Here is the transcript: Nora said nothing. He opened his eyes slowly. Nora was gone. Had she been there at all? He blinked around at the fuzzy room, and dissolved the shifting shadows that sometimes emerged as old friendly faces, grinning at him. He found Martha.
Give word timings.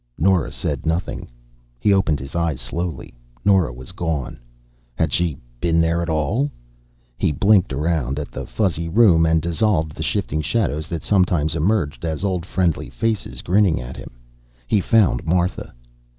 Nora 0.17 0.51
said 0.51 0.87
nothing. 0.87 1.27
He 1.79 1.93
opened 1.93 2.19
his 2.19 2.35
eyes 2.35 2.59
slowly. 2.59 3.13
Nora 3.45 3.71
was 3.71 3.91
gone. 3.91 4.39
Had 4.95 5.13
she 5.13 5.37
been 5.59 5.79
there 5.79 6.01
at 6.01 6.09
all? 6.09 6.49
He 7.19 7.31
blinked 7.31 7.71
around 7.71 8.17
at 8.17 8.31
the 8.31 8.47
fuzzy 8.47 8.89
room, 8.89 9.27
and 9.27 9.43
dissolved 9.43 9.91
the 9.93 10.01
shifting 10.01 10.41
shadows 10.41 10.87
that 10.87 11.03
sometimes 11.03 11.53
emerged 11.55 12.03
as 12.03 12.23
old 12.23 12.47
friendly 12.47 12.89
faces, 12.89 13.43
grinning 13.43 13.79
at 13.79 13.95
him. 13.95 14.09
He 14.65 14.81
found 14.81 15.23
Martha. 15.23 15.71